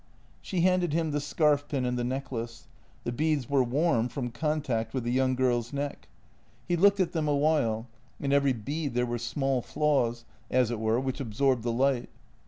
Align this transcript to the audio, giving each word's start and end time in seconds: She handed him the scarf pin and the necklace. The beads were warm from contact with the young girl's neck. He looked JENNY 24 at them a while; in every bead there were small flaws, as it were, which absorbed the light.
She 0.41 0.61
handed 0.61 0.93
him 0.93 1.11
the 1.11 1.21
scarf 1.21 1.67
pin 1.67 1.85
and 1.85 1.95
the 1.95 2.03
necklace. 2.03 2.65
The 3.03 3.11
beads 3.11 3.47
were 3.47 3.61
warm 3.63 4.09
from 4.09 4.31
contact 4.31 4.95
with 4.95 5.03
the 5.03 5.11
young 5.11 5.35
girl's 5.35 5.71
neck. 5.71 6.07
He 6.67 6.75
looked 6.75 6.97
JENNY 6.97 7.09
24 7.09 7.09
at 7.09 7.13
them 7.13 7.27
a 7.27 7.37
while; 7.37 7.87
in 8.19 8.33
every 8.33 8.53
bead 8.53 8.95
there 8.95 9.05
were 9.05 9.19
small 9.19 9.61
flaws, 9.61 10.25
as 10.49 10.71
it 10.71 10.79
were, 10.79 10.99
which 10.99 11.19
absorbed 11.19 11.61
the 11.61 11.71
light. 11.71 12.09